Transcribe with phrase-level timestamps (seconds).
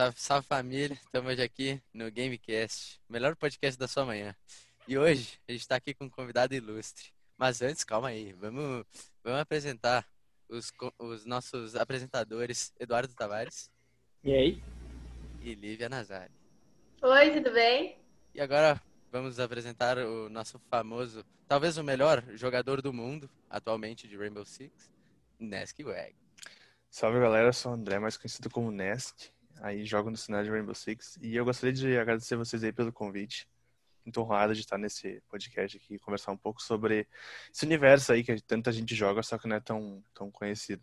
[0.00, 4.34] Salve, salve família, estamos hoje aqui no Gamecast, melhor podcast da sua manhã.
[4.88, 7.12] E hoje a gente está aqui com um convidado ilustre.
[7.36, 8.86] Mas antes, calma aí, vamos,
[9.22, 10.08] vamos apresentar
[10.48, 13.70] os, os nossos apresentadores, Eduardo Tavares.
[14.24, 14.62] E aí?
[15.42, 16.32] E Lívia Nazari.
[17.02, 17.98] Oi, tudo bem?
[18.34, 18.80] E agora
[19.12, 24.90] vamos apresentar o nosso famoso, talvez o melhor jogador do mundo atualmente de Rainbow Six,
[25.38, 26.16] Nesk Wag.
[26.88, 29.28] Salve galera, eu sou o André, mais conhecido como Nesk.
[29.60, 31.18] Aí jogo no cenário de Rainbow Six.
[31.20, 33.46] E eu gostaria de agradecer vocês aí pelo convite.
[34.04, 37.06] Muito honrado de estar nesse podcast aqui e conversar um pouco sobre
[37.52, 40.82] esse universo aí que tanta gente joga, só que não é tão, tão conhecido.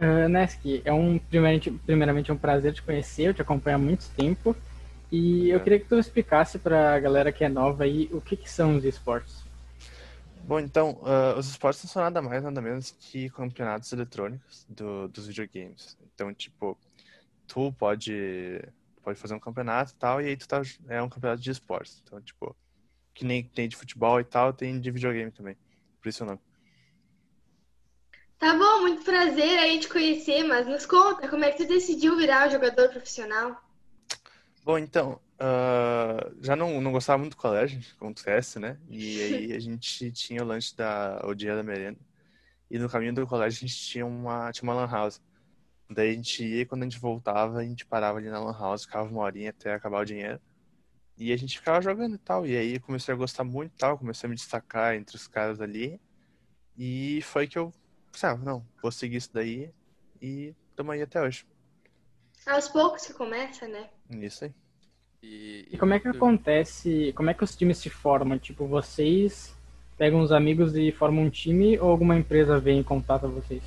[0.00, 3.80] Uh, Nesk, é um, primeiramente, primeiramente é um prazer te conhecer, eu te acompanho há
[3.80, 4.56] muito tempo.
[5.10, 5.54] E é.
[5.54, 8.48] eu queria que tu explicasse para a galera que é nova aí o que, que
[8.48, 9.47] são os esportes.
[10.48, 15.06] Bom, então, uh, os esportes não são nada mais, nada menos que campeonatos eletrônicos do,
[15.08, 15.94] dos videogames.
[16.02, 16.74] Então, tipo,
[17.46, 18.58] tu pode,
[19.02, 22.02] pode fazer um campeonato e tal, e aí tu tá, é um campeonato de esportes.
[22.02, 22.56] Então, tipo,
[23.12, 25.54] que nem tem de futebol e tal, tem de videogame também.
[26.00, 26.40] Por isso o nome.
[28.38, 32.16] Tá bom, muito prazer aí te conhecer, mas nos conta, como é que tu decidiu
[32.16, 33.62] virar um jogador profissional?
[34.64, 38.78] Bom, então, uh, já não, não gostava muito do colégio, acontece, né?
[38.88, 41.98] E aí a gente tinha o lanche da, o dia da merenda.
[42.70, 45.20] E no caminho do colégio a gente tinha uma, tinha uma lan house.
[45.90, 48.52] Daí a gente ia e quando a gente voltava, a gente parava ali na lan
[48.52, 50.40] house, ficava uma horinha até acabar o dinheiro.
[51.16, 52.46] E a gente ficava jogando e tal.
[52.46, 55.26] E aí eu comecei a gostar muito e tal, comecei a me destacar entre os
[55.26, 56.00] caras ali.
[56.76, 57.72] E foi que eu
[58.12, 59.72] pensava, ah, não, vou seguir isso daí
[60.20, 61.46] e estamos aí até hoje.
[62.46, 63.90] Aos poucos que começa, né?
[64.10, 64.54] Isso aí.
[65.22, 68.38] E, e como é que acontece, como é que os times se formam?
[68.38, 69.56] Tipo, vocês
[69.96, 73.62] pegam os amigos e formam um time ou alguma empresa vem em contato a vocês?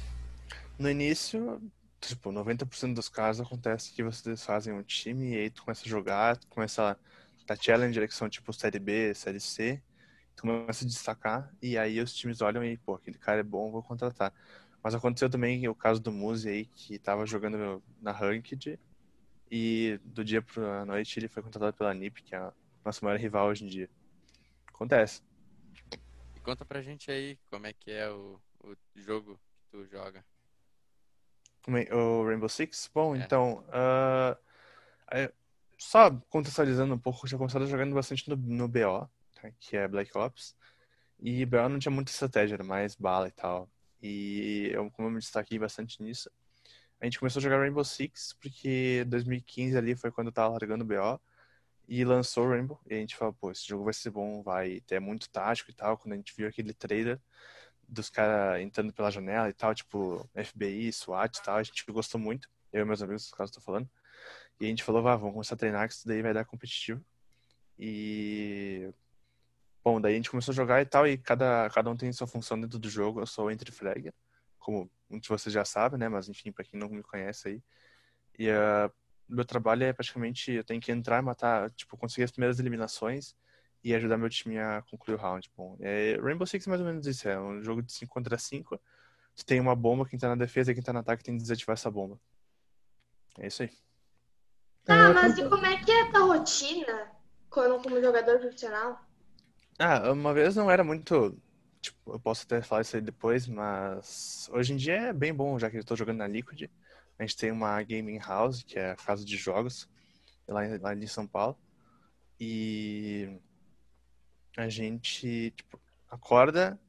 [0.79, 1.61] No início,
[1.99, 5.89] tipo, 90% dos casos acontece que vocês fazem um time e aí tu começa a
[5.89, 6.97] jogar, tu começa a
[7.45, 9.81] dar challenger, que são tipo Série B, Série C,
[10.35, 13.69] tu começa a destacar e aí os times olham e, pô, aquele cara é bom,
[13.69, 14.33] vou contratar.
[14.81, 18.79] Mas aconteceu também o caso do Muzi aí, que tava jogando na Ranked
[19.51, 22.53] e do dia pra noite ele foi contratado pela NiP, que é a
[22.85, 23.89] nossa maior rival hoje em dia.
[24.67, 25.21] Acontece.
[26.35, 30.23] E conta pra gente aí como é que é o, o jogo que tu joga.
[31.67, 32.89] É, o Rainbow Six?
[32.93, 33.19] Bom, é.
[33.19, 33.63] então.
[33.67, 34.39] Uh,
[35.77, 39.51] só contextualizando um pouco, eu tinha começado jogando bastante no, no BO, tá?
[39.59, 40.55] que é Black Ops.
[41.19, 43.69] E BO não tinha muita estratégia, era mais bala e tal.
[44.01, 46.31] E eu, como eu me destaquei bastante nisso,
[47.01, 50.83] a gente começou a jogar Rainbow Six porque 2015 ali foi quando eu tava largando
[50.83, 51.19] o BO
[51.87, 52.79] e lançou Rainbow.
[52.87, 55.73] E a gente falou, pô, esse jogo vai ser bom, vai ter muito tático e
[55.73, 55.97] tal.
[55.97, 57.19] Quando a gente viu aquele trailer
[57.87, 62.21] dos caras entrando pela janela e tal, tipo FBI, SWAT e tal, a gente gostou
[62.21, 62.47] muito.
[62.71, 63.89] Eu e meus amigos, no caso, tô falando.
[64.59, 67.03] E a gente falou, vá, vamos começar a treinar que isso daí vai dar competitivo.
[67.79, 68.93] E.
[69.83, 72.27] Bom, daí a gente começou a jogar e tal, e cada, cada um tem sua
[72.27, 73.19] função dentro do jogo.
[73.19, 74.13] Eu sou Entry Fragger
[74.59, 76.09] como muitos de vocês já sabem, né?
[76.09, 77.63] Mas enfim, para quem não me conhece aí.
[78.39, 78.91] E uh,
[79.27, 83.35] meu trabalho é praticamente eu tenho que entrar, matar, tipo, conseguir as primeiras eliminações
[83.83, 85.51] e ajudar meu time a concluir o round.
[85.55, 88.37] Bom, é, Rainbow Six é mais ou menos isso, é um jogo de 5 contra
[88.37, 88.79] 5.
[89.35, 91.41] Você tem uma bomba, quem tá na defesa e quem tá no ataque tem que
[91.41, 92.19] desativar essa bomba.
[93.39, 93.71] É isso aí.
[94.83, 97.11] Tá, mas e como é que é a tua rotina
[97.49, 98.99] quando, como jogador profissional?
[99.79, 101.37] Ah, uma vez não era muito
[102.07, 105.69] eu posso até falar isso aí depois, mas hoje em dia é bem bom, já
[105.69, 106.69] que eu estou jogando na Liquid.
[107.17, 109.87] A gente tem uma gaming house, que é a casa de jogos,
[110.47, 111.57] lá em, lá em São Paulo.
[112.39, 113.39] E
[114.57, 115.79] a gente tipo,
[116.09, 116.79] acorda,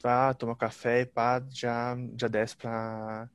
[0.00, 3.28] pá, toma café e pá, já, já desce para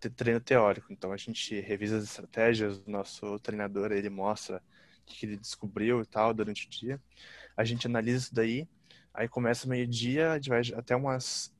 [0.00, 0.92] ter treino teórico.
[0.92, 4.62] Então a gente revisa as estratégias, o nosso treinador ele mostra
[5.02, 7.00] o que ele descobriu e tal durante o dia.
[7.56, 8.68] A gente analisa isso daí
[9.14, 11.54] Aí começa meio-dia, a gente vai até umas.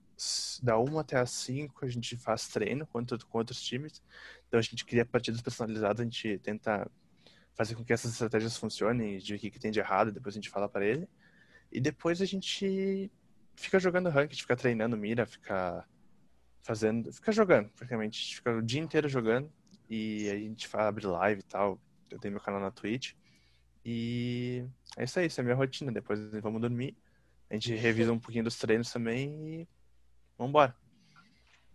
[0.63, 4.03] Da uma até as cinco a gente faz treino contra, com outros times.
[4.47, 6.91] Então a gente cria partidas personalizadas, a gente tenta
[7.55, 10.39] fazer com que essas estratégias funcionem, de o que, que tem de errado, depois a
[10.39, 11.09] gente fala para ele.
[11.71, 13.11] E depois a gente
[13.57, 15.85] fica jogando ranked, fica treinando mira, fica
[16.63, 19.53] fazendo, fica jogando, praticamente, fica o dia inteiro jogando
[19.89, 21.81] e a gente abre live e tal.
[22.11, 23.13] Eu tenho meu canal na Twitch.
[23.85, 24.65] E
[24.97, 25.93] é isso aí, essa é a minha rotina.
[25.93, 26.97] Depois vamos dormir.
[27.55, 29.69] A gente revisa um pouquinho dos treinos também e
[30.37, 30.77] vambora.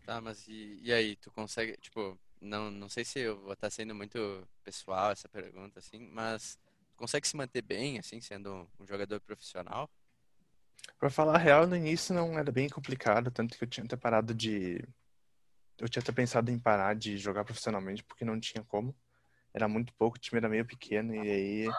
[0.05, 3.69] Tá, mas e, e aí, tu consegue, tipo, não, não sei se eu vou estar
[3.69, 6.59] sendo muito pessoal essa pergunta, assim, mas
[6.89, 9.89] tu consegue se manter bem, assim, sendo um jogador profissional?
[10.97, 13.95] Pra falar a real, no início não era bem complicado, tanto que eu tinha até
[13.95, 14.85] parado de,
[15.77, 18.93] eu tinha até pensado em parar de jogar profissionalmente porque não tinha como.
[19.53, 21.69] Era muito pouco, o time era meio pequeno e aí,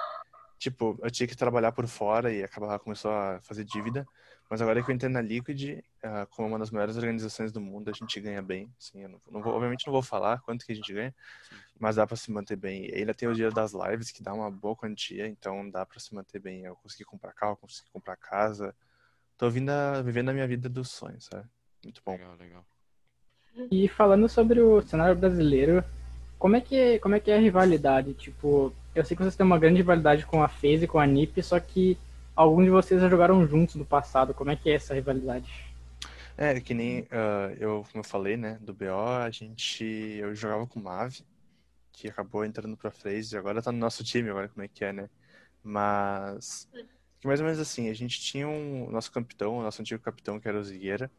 [0.60, 4.06] tipo, eu tinha que trabalhar por fora e acabava começou a fazer dívida.
[4.48, 7.88] Mas agora que eu entrei na Liquid, uh, como uma das maiores organizações do mundo,
[7.88, 8.70] a gente ganha bem.
[8.78, 11.14] Assim, não, não vou, obviamente não vou falar quanto que a gente ganha,
[11.78, 12.90] mas dá para se manter bem.
[12.90, 15.98] E ainda tem o dia das lives, que dá uma boa quantia, então dá para
[15.98, 16.64] se manter bem.
[16.64, 18.74] Eu consegui comprar carro, consegui comprar casa.
[19.38, 21.48] Tô vindo a, vivendo a minha vida dos sonhos, sabe?
[21.82, 22.12] Muito bom.
[22.12, 22.66] Legal, legal.
[23.70, 25.82] E falando sobre o cenário brasileiro,
[26.38, 28.14] como é que, como é, que é a rivalidade?
[28.14, 31.06] Tipo, eu sei que vocês têm uma grande rivalidade com a FaZe e com a
[31.06, 31.98] NiP, só que
[32.34, 34.34] alguns de vocês já jogaram juntos no passado.
[34.34, 35.70] Como é que é essa rivalidade?
[36.36, 38.86] É, que nem uh, eu, como eu falei, né, do BO,
[39.24, 41.22] a gente, eu jogava com o Mavi,
[41.92, 44.92] que acabou entrando pra FaZe, agora tá no nosso time, agora como é que é,
[44.92, 45.10] né?
[45.62, 46.66] Mas,
[47.20, 50.40] que mais ou menos assim, a gente tinha um, nosso capitão, o nosso antigo capitão,
[50.40, 51.10] que era o Zigueira,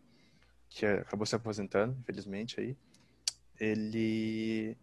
[0.69, 2.75] que acabou se aposentando, infelizmente, aí.
[3.59, 4.75] Ele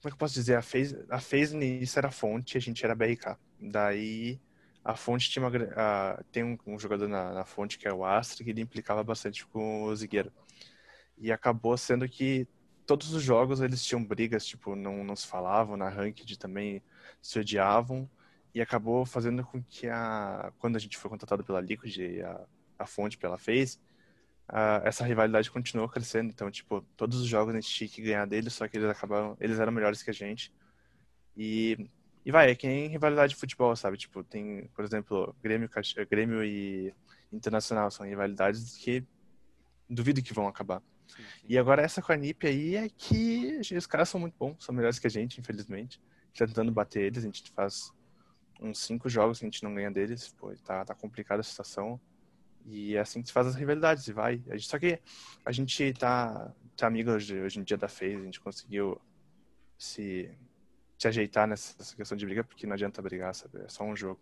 [0.00, 0.56] como é que eu posso dizer?
[0.56, 3.36] A FaZe, a FaZe nisso era a fonte, a gente era BRK.
[3.60, 4.40] Daí
[4.82, 8.02] a fonte tinha uma, a, tem um, um jogador na, na, fonte que é o
[8.02, 10.32] Astra, que ele implicava bastante com o Zigueira.
[11.18, 12.48] E acabou sendo que
[12.86, 16.82] todos os jogos eles tinham brigas, tipo, não, não se falavam, na ranked também
[17.20, 18.10] se odiavam.
[18.54, 22.46] E acabou fazendo com que a, quando a gente foi contratado pela Liquid, a,
[22.78, 23.78] a fonte pela FaZe,
[24.52, 26.30] a, essa rivalidade continuou crescendo.
[26.30, 29.36] Então, tipo, todos os jogos a gente tinha que ganhar deles, só que eles acabaram,
[29.40, 30.52] eles eram melhores que a gente.
[31.36, 31.88] E,
[32.24, 33.96] e vai, é que nem rivalidade de futebol, sabe?
[33.96, 35.70] Tipo, tem, por exemplo, Grêmio,
[36.10, 36.92] Grêmio e
[37.32, 39.04] Internacional são rivalidades que
[39.88, 40.82] duvido que vão acabar.
[41.06, 41.46] Sim, sim.
[41.48, 44.74] E agora essa com a NIP aí é que os caras são muito bons, são
[44.74, 46.00] melhores que a gente, infelizmente.
[46.36, 47.92] Tá tentando bater eles, a gente faz
[48.60, 52.00] uns cinco jogos que a gente não ganha deles, pô, tá, tá complicada a situação.
[52.70, 54.40] E é assim que se faz as rivalidades e vai.
[54.60, 55.00] Só que
[55.44, 59.00] a gente tá, tá amigo hoje, hoje em dia da FaZe, a gente conseguiu
[59.76, 60.30] se,
[60.96, 63.58] se ajeitar nessa questão de briga, porque não adianta brigar, sabe?
[63.64, 64.20] É só um jogo.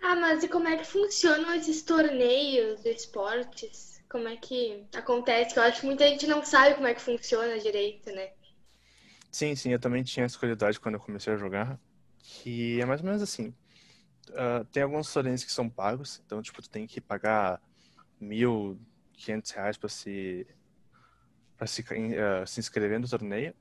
[0.00, 4.02] Ah, mas e como é que funcionam esses torneios de esportes?
[4.08, 5.56] Como é que acontece?
[5.58, 8.30] Eu acho que muita gente não sabe como é que funciona direito, né?
[9.30, 11.78] Sim, sim, eu também tinha essa curiosidade quando eu comecei a jogar,
[12.18, 13.54] que é mais ou menos assim.
[14.30, 17.60] Uh, tem alguns torneios que são pagos, então, tipo, tu tem que pagar
[18.20, 18.78] mil,
[19.12, 20.46] quinhentos reais para se,
[21.56, 23.54] pra se, uh, se inscrever no torneio.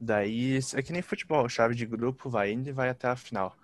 [0.00, 3.56] Daí, é que nem futebol, chave de grupo vai indo e vai até a final.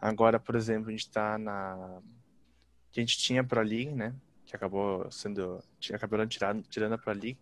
[0.00, 1.74] Agora, por exemplo, a gente tá na...
[1.74, 4.14] A gente tinha Pro League, né?
[4.44, 5.62] Que acabou sendo...
[5.92, 7.38] Acabaram tirando, tirando a Pro League.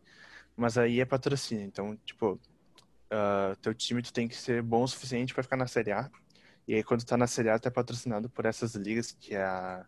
[0.56, 2.40] Mas aí é patrocínio, então, tipo...
[3.06, 6.10] Uh, teu time tu tem que ser bom o suficiente para ficar na Série A
[6.66, 9.86] e aí, quando tá na Série A, tá patrocinado por essas ligas, que é a,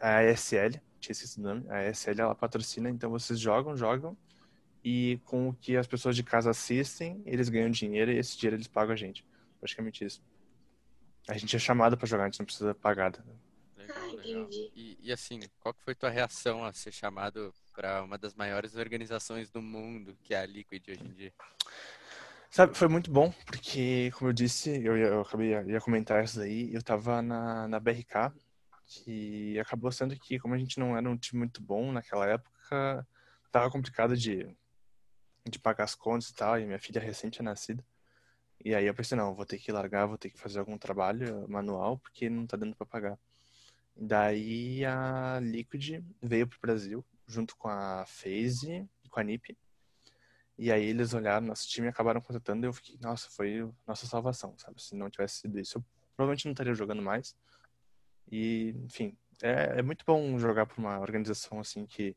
[0.00, 4.16] a ESL, tinha esse nome, a ESL, ela patrocina, então vocês jogam, jogam,
[4.84, 8.56] e com o que as pessoas de casa assistem, eles ganham dinheiro e esse dinheiro
[8.56, 9.24] eles pagam a gente.
[9.58, 10.22] Praticamente isso.
[11.28, 13.12] A gente é chamado para jogar, a gente não precisa pagar.
[13.76, 14.48] Legal, ah, legal.
[14.50, 18.74] E, e, assim, qual que foi tua reação a ser chamado para uma das maiores
[18.74, 21.32] organizações do mundo, que é a Liquid hoje em dia?
[22.54, 26.38] Sabe, foi muito bom, porque, como eu disse, eu, ia, eu acabei ia comentar isso
[26.38, 28.30] daí, eu tava na, na BRK,
[28.84, 33.06] que acabou sendo que, como a gente não era um time muito bom naquela época,
[33.50, 34.54] tava complicado de,
[35.48, 37.82] de pagar as contas e tal, e minha filha recente é nascida.
[38.62, 41.48] E aí eu pensei, não, vou ter que largar, vou ter que fazer algum trabalho
[41.48, 43.18] manual, porque não tá dando para pagar.
[43.96, 49.56] Daí a Liquid veio pro Brasil, junto com a FaZe e com a NiP,
[50.58, 54.06] e aí eles olharam nosso time e acabaram contratando e eu fiquei, nossa, foi nossa
[54.06, 54.82] salvação, sabe?
[54.82, 55.84] Se não tivesse sido isso, eu
[56.16, 57.34] provavelmente não estaria jogando mais.
[58.30, 62.16] E, enfim, é, é muito bom jogar para uma organização assim que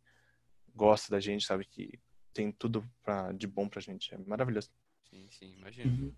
[0.75, 1.65] gosta da gente, sabe?
[1.65, 1.99] Que
[2.33, 4.13] tem tudo pra, de bom pra gente.
[4.13, 4.69] É maravilhoso.
[5.09, 5.91] Sim, sim, imagino.
[5.91, 6.13] Uhum.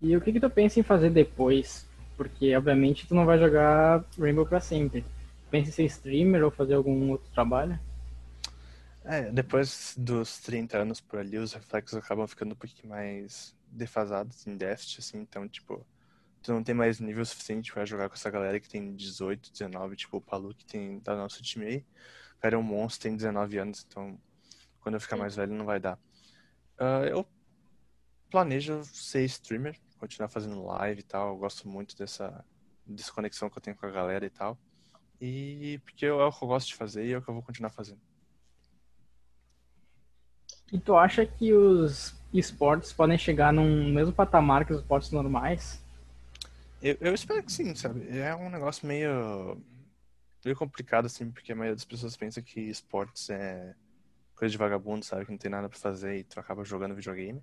[0.00, 1.88] E o que, que tu pensa em fazer depois?
[2.16, 5.04] Porque, obviamente, tu não vai jogar Rainbow pra sempre.
[5.50, 7.78] Pensa em ser streamer ou fazer algum outro trabalho?
[9.04, 14.46] É, depois dos 30 anos por ali, os reflexos acabam ficando um pouquinho mais defasados
[14.46, 15.84] em déficit, assim, então, tipo,
[16.42, 19.96] tu não tem mais nível suficiente para jogar com essa galera que tem 18, 19,
[19.96, 21.86] tipo o Palu que tem da nosso time aí.
[22.36, 24.18] O cara é um monstro, tem 19 anos, então
[24.80, 25.96] quando eu ficar mais velho não vai dar.
[26.78, 27.26] Uh, eu
[28.30, 32.44] planejo ser streamer, continuar fazendo live e tal, eu gosto muito dessa
[32.86, 34.58] desconexão que eu tenho com a galera e tal.
[35.20, 37.42] E porque é o que eu gosto de fazer e é o que eu vou
[37.42, 38.00] continuar fazendo.
[40.72, 45.84] E tu acha que os esportes podem chegar num mesmo patamar que os esportes normais?
[46.80, 48.08] Eu, eu espero que sim, sabe?
[48.18, 49.60] É um negócio meio.
[50.42, 53.74] meio complicado, assim, porque a maioria das pessoas pensa que esportes é
[54.34, 55.26] coisa de vagabundo, sabe?
[55.26, 57.42] Que não tem nada pra fazer e tu acaba jogando videogame.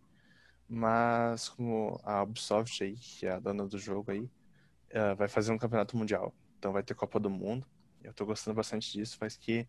[0.67, 5.51] Mas como a Ubisoft aí, que é a dona do jogo aí, uh, vai fazer
[5.51, 6.33] um campeonato mundial.
[6.57, 7.65] Então vai ter Copa do Mundo.
[8.03, 9.67] Eu tô gostando bastante disso, mas que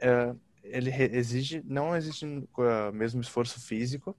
[0.00, 4.16] uh, ele exige, não exige o mesmo esforço físico,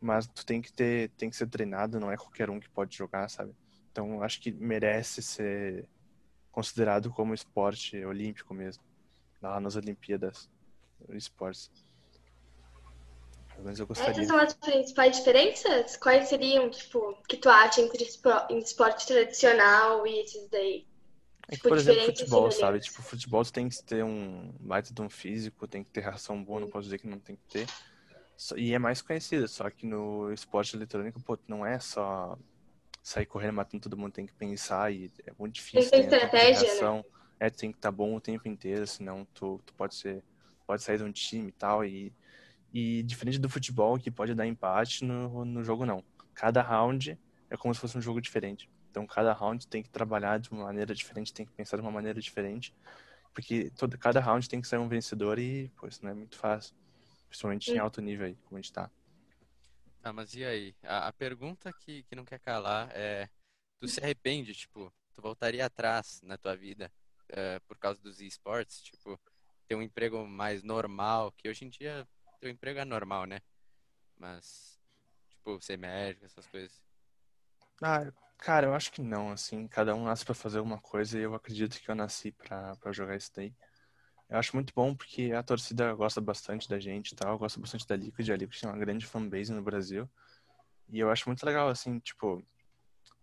[0.00, 2.96] mas tu tem que ter, tem que ser treinado, não é qualquer um que pode
[2.96, 3.54] jogar, sabe?
[3.90, 5.88] Então acho que merece ser
[6.50, 8.82] considerado como esporte olímpico mesmo,
[9.40, 10.48] lá nas Olimpíadas,
[11.10, 11.70] esportes.
[13.50, 14.12] Pelo menos eu gostaria.
[14.12, 15.96] Essas são as principais diferenças?
[15.96, 20.89] Quais seriam, tipo, que tu acha entre esporte tradicional e esses daí?
[21.50, 22.78] É que, tipo, por exemplo, futebol, sabe?
[22.78, 26.42] Tipo, futebol tu tem que ter um baita de um físico, tem que ter ração
[26.42, 27.66] boa, não posso dizer que não tem que ter.
[28.56, 32.38] E é mais conhecido, só que no esporte eletrônico, pô, não é só
[33.02, 35.90] sair correndo matando todo mundo, tem que pensar e é muito difícil.
[35.90, 37.04] Tem, tem estratégia, né?
[37.40, 40.22] É, tem que estar tá bom o tempo inteiro, senão tu, tu pode ser,
[40.66, 41.84] pode sair de um time e tal.
[41.84, 42.14] E,
[42.72, 46.04] e diferente do futebol, que pode dar empate, no, no jogo não.
[46.32, 47.18] Cada round
[47.50, 48.70] é como se fosse um jogo diferente.
[48.90, 51.92] Então cada round tem que trabalhar de uma maneira diferente, tem que pensar de uma
[51.92, 52.74] maneira diferente.
[53.32, 56.36] Porque todo, cada round tem que sair um vencedor e, pô, isso não é muito
[56.36, 56.74] fácil.
[57.28, 58.90] Principalmente em alto nível aí, como a gente tá.
[60.02, 60.74] Ah, mas e aí?
[60.82, 63.28] A, a, pergunta que, que não quer calar é:
[63.78, 66.90] tu se arrepende, tipo, tu voltaria atrás na tua vida
[67.30, 68.82] uh, por causa dos esportes?
[68.82, 69.20] Tipo,
[69.68, 72.08] ter um emprego mais normal, que hoje em dia
[72.40, 73.40] teu emprego é normal, né?
[74.16, 74.80] Mas,
[75.28, 76.82] tipo, ser médico, essas coisas.
[77.82, 79.68] Ah, cara, eu acho que não, assim.
[79.68, 83.16] Cada um nasce para fazer alguma coisa e eu acredito que eu nasci para jogar
[83.16, 83.54] isso daí.
[84.28, 87.86] Eu acho muito bom porque a torcida gosta bastante da gente e tal, gosta bastante
[87.86, 88.30] da Liquid.
[88.30, 90.08] A Liquid tem uma grande fanbase no Brasil.
[90.88, 92.42] E eu acho muito legal, assim, tipo,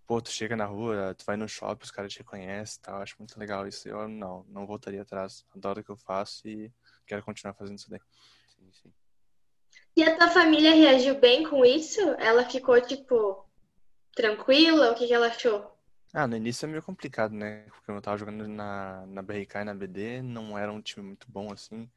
[0.05, 3.01] pô, tu chega na rua, tu vai no shopping, os caras te reconhecem e tal.
[3.01, 3.87] Acho muito legal isso.
[3.87, 5.45] Eu não, não voltaria atrás.
[5.55, 6.71] Adoro o que eu faço e
[7.05, 8.01] quero continuar fazendo isso daí.
[8.47, 8.93] Sim, sim.
[9.95, 12.01] E a tua família reagiu bem com isso?
[12.19, 13.46] Ela ficou, tipo,
[14.17, 14.91] tranquila?
[14.91, 15.71] O que, que ela achou?
[16.11, 17.65] Ah, no início é meio complicado, né?
[17.69, 21.29] Porque eu tava jogando na, na BRK e na BD, não era um time muito
[21.29, 21.89] bom assim.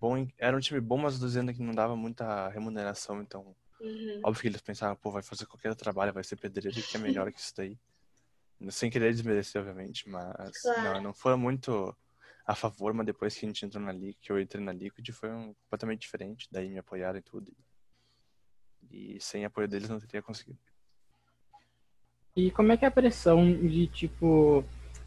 [0.00, 3.54] Bom, era um time bom, mas dizendo que não dava muita remuneração, então.
[3.80, 4.20] Uhum.
[4.24, 7.30] Óbvio que eles pensavam, pô, vai fazer qualquer trabalho, vai ser pedreiro, que é melhor
[7.32, 7.78] que isso daí.
[8.70, 10.82] Sem querer desmerecer, obviamente, mas claro.
[10.82, 11.94] não, não foi muito
[12.46, 15.08] a favor, mas depois que a gente entrou na Liquid, que eu entrei na Liquid,
[15.12, 16.48] foi um, completamente diferente.
[16.50, 17.54] Daí me apoiaram e tudo.
[18.90, 20.58] E sem apoio deles não teria conseguido.
[22.36, 24.62] E como é que é a pressão de, tipo,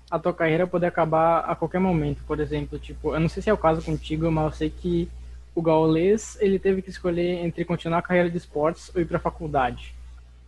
[0.10, 2.24] a tua carreira poder acabar a qualquer momento?
[2.26, 5.08] Por exemplo, tipo, eu não sei se é o caso contigo, mas eu sei que
[5.54, 9.20] o Gaules, ele teve que escolher entre continuar a carreira de esportes ou ir pra
[9.20, 9.94] faculdade.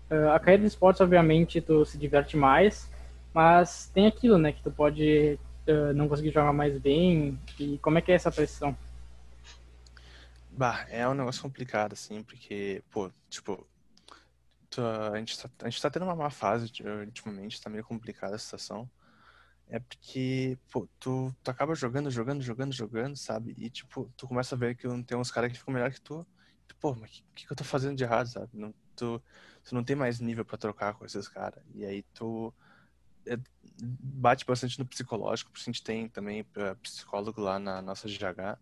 [0.09, 2.89] Uh, a carreira de esportes, obviamente, tu se diverte mais,
[3.31, 7.37] mas tem aquilo, né, que tu pode uh, não conseguir jogar mais bem.
[7.59, 8.75] E como é que é essa pressão?
[10.49, 13.65] Bah, é um negócio complicado, assim, porque, pô, tipo,
[14.79, 16.71] a gente tá, a gente tá tendo uma má fase
[17.05, 18.89] ultimamente, tá meio complicada a situação.
[19.67, 23.55] É porque, pô, tu, tu acaba jogando, jogando, jogando, jogando, sabe?
[23.57, 26.27] E, tipo, tu começa a ver que tem uns caras que ficam melhor que tu.
[26.67, 28.49] tu pô, mas o que, que eu tô fazendo de errado, sabe?
[28.53, 29.23] Não, tu,
[29.63, 31.63] tu não tem mais nível para trocar com esses caras.
[31.73, 32.53] E aí tu
[33.25, 33.37] é,
[33.81, 38.59] bate bastante no psicológico, porque a gente tem também uh, psicólogo lá na nossa GH,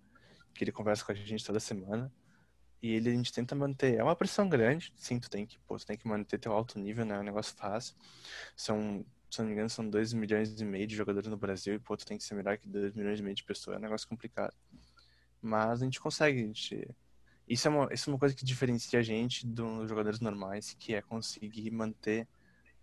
[0.53, 2.11] que ele conversa com a gente toda semana.
[2.81, 3.95] E ele a gente tenta manter.
[3.95, 7.05] É uma pressão grande, sim, tu tem que, pô, tem que manter teu alto nível,
[7.05, 7.95] não é um negócio fácil.
[8.55, 11.79] São, se não me engano, são 2 milhões e meio de jogadores no Brasil e,
[11.79, 13.83] pô, tu tem que ser melhor que 2 milhões e meio de pessoas, é um
[13.83, 14.55] negócio complicado.
[15.41, 16.87] Mas a gente consegue, a gente...
[17.47, 20.93] Isso é, uma, isso é uma coisa que diferencia a gente dos jogadores normais, que
[20.93, 22.27] é conseguir manter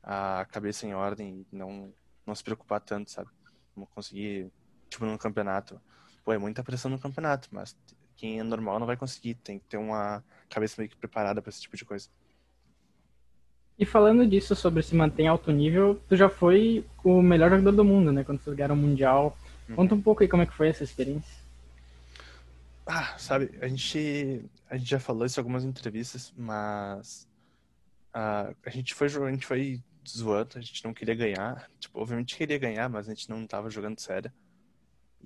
[0.02, 1.94] a cabeça em ordem e não,
[2.26, 3.30] não se preocupar tanto, sabe?
[3.74, 4.50] Como conseguir,
[4.88, 5.80] tipo, num campeonato.
[6.24, 7.76] Pô, é muita pressão no campeonato, mas
[8.16, 9.35] quem é normal não vai conseguir.
[9.35, 12.08] Tem que ter uma cabeça meio que preparada para esse tipo de coisa.
[13.78, 17.73] E falando disso, sobre se manter em alto nível, tu já foi o melhor jogador
[17.73, 18.25] do mundo, né?
[18.25, 19.37] Quando vocês ganharam o Mundial.
[19.68, 19.76] Uhum.
[19.76, 21.44] Conta um pouco aí como é que foi essa experiência.
[22.87, 27.28] Ah, sabe, a gente, a gente já falou isso em algumas entrevistas, mas
[28.14, 31.68] uh, a gente foi a gente foi zoando, a gente não queria ganhar.
[31.80, 34.32] Tipo, obviamente queria ganhar, mas a gente não tava jogando sério.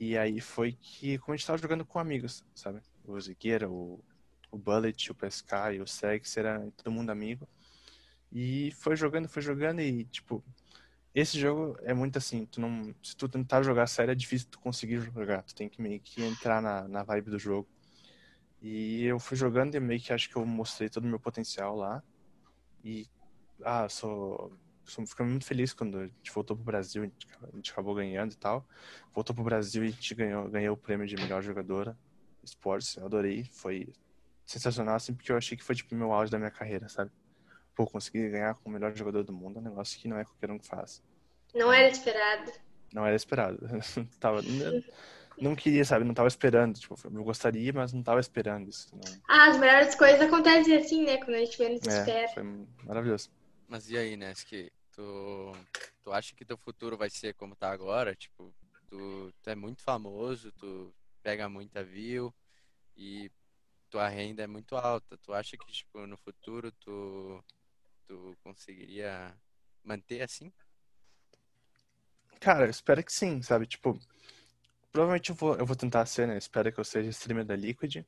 [0.01, 2.81] E aí foi que, como a gente tava jogando com amigos, sabe?
[3.05, 4.03] O Zigueira, o,
[4.51, 7.47] o Bullet, o PSK e o Sex, era todo mundo amigo.
[8.33, 10.43] E foi jogando, foi jogando e, tipo,
[11.15, 14.59] esse jogo é muito assim, tu não, se tu tentar jogar sério é difícil tu
[14.59, 17.69] conseguir jogar, tu tem que meio que entrar na, na vibe do jogo.
[18.63, 21.77] E eu fui jogando e meio que acho que eu mostrei todo o meu potencial
[21.77, 22.03] lá.
[22.83, 23.07] E,
[23.63, 24.57] ah, sou
[25.07, 28.67] fiquei muito feliz quando a gente voltou pro Brasil, a gente acabou ganhando e tal.
[29.15, 31.97] Voltou pro Brasil e a gente ganhou, ganhou o prêmio de melhor jogadora
[32.43, 32.97] esportes.
[32.97, 33.89] Eu adorei, foi
[34.45, 37.11] sensacional, assim, porque eu achei que foi tipo o meu auge da minha carreira, sabe?
[37.75, 40.25] Pô, conseguir ganhar com o melhor jogador do mundo é um negócio que não é
[40.25, 41.03] qualquer um que faz.
[41.55, 42.53] Não era esperado.
[42.93, 43.59] Não era esperado.
[44.19, 44.41] tava,
[45.41, 46.05] não queria, sabe?
[46.05, 46.79] Não tava esperando.
[46.79, 48.89] Tipo, eu gostaria, mas não tava esperando isso.
[48.93, 49.21] Não...
[49.29, 51.17] Ah, as melhores coisas acontecem assim, né?
[51.19, 52.29] Quando a gente menos É, espera.
[52.29, 52.43] foi
[52.85, 53.31] maravilhoso.
[53.69, 54.71] Mas e aí, Nesk?
[55.01, 55.53] Tu,
[56.05, 58.15] tu acha que teu futuro vai ser como tá agora?
[58.15, 58.55] Tipo,
[58.87, 62.35] tu, tu é muito famoso, tu pega muita view
[62.95, 63.31] e
[63.89, 65.17] tua renda é muito alta.
[65.17, 67.43] Tu acha que, tipo, no futuro tu,
[68.07, 69.35] tu conseguiria
[69.83, 70.53] manter assim?
[72.39, 73.67] Cara, eu espero que sim, sabe?
[73.67, 73.99] Tipo,
[74.93, 76.37] provavelmente eu vou, eu vou tentar ser, né?
[76.37, 78.05] Espero que eu seja streamer da Liquid.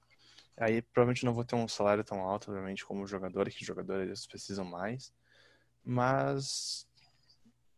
[0.58, 4.66] Aí provavelmente não vou ter um salário tão alto, obviamente, como jogador, que jogadores precisam
[4.66, 5.10] mais.
[5.84, 6.86] Mas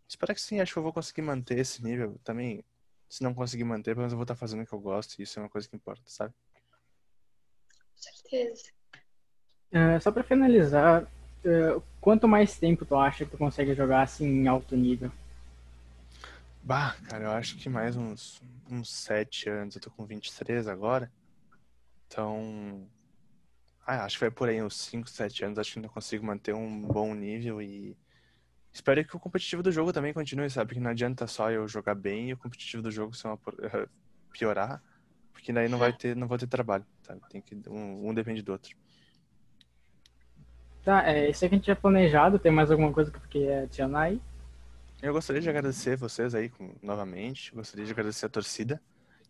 [0.08, 2.18] espero que sim, acho que eu vou conseguir manter esse nível.
[2.23, 2.64] Também,
[3.08, 5.23] se não conseguir manter, pelo menos eu vou estar fazendo o que eu gosto, e
[5.23, 6.34] isso é uma coisa que importa, sabe?
[7.70, 8.70] Com certeza.
[9.73, 11.06] É, só pra finalizar,
[11.44, 15.11] é, quanto mais tempo tu acha que tu consegue jogar assim em alto nível?
[16.62, 21.12] Bah, cara, eu acho que mais uns, uns 7 anos, eu tô com 23 agora.
[22.06, 22.88] Então,
[23.86, 26.54] ah, acho que vai por aí uns 5, 7 anos, acho que ainda consigo manter
[26.54, 27.96] um bom nível e
[28.72, 30.68] espero que o competitivo do jogo também continue, sabe?
[30.68, 33.38] Porque não adianta só eu jogar bem e o competitivo do jogo uma,
[34.32, 34.82] piorar,
[35.32, 37.20] porque daí não vai ter, não vou ter trabalho, sabe?
[37.28, 38.76] Tem que um, um depende do outro.
[40.84, 43.62] Tá, é, isso aqui a gente tinha planejado, tem mais alguma coisa que tu quer
[43.62, 44.20] adicionar aí?
[45.02, 46.50] Eu gostaria de agradecer vocês aí
[46.82, 47.54] novamente.
[47.54, 48.80] Gostaria de agradecer a torcida,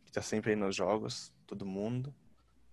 [0.05, 2.15] que tá sempre aí nos jogos, todo mundo.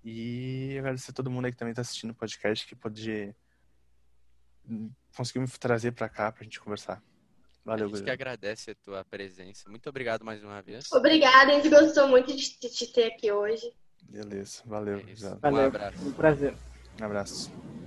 [0.03, 3.35] E agradecer a todo mundo aí que também tá assistindo o podcast, que pode
[5.15, 7.01] conseguiu me trazer pra cá pra gente conversar.
[7.63, 9.69] Valeu, a gente que agradece a tua presença.
[9.69, 10.91] Muito obrigado mais uma vez.
[10.91, 13.71] Obrigada, a gente gostou muito de te ter aqui hoje.
[14.01, 14.97] Beleza, valeu.
[14.97, 15.35] É gurizada.
[15.35, 16.07] Um Valeu, abraço.
[16.07, 16.55] um prazer.
[16.99, 17.80] Um abraço.